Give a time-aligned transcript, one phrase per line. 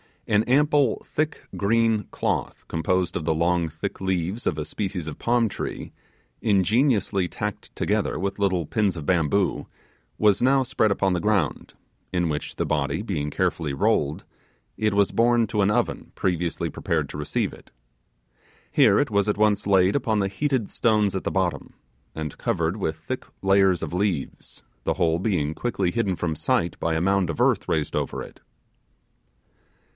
[0.27, 5.19] An ample thick green cloth, composed of the long thick leaves of a species of
[5.19, 5.91] palm tree,
[6.41, 9.67] ingeniously tacked together with little pins of bamboo,
[10.17, 11.73] was now spread upon the ground,
[12.13, 14.23] in which the body being carefully rolled,
[14.77, 17.69] it was borne to an oven previously prepared to receive it.
[18.71, 21.75] Here it was at once laid upon the heated stones at the bottom,
[22.15, 26.95] and covered with thick layers of leaves, the whole being quickly hidden from sight by
[26.95, 28.39] a mound of earth raised over it.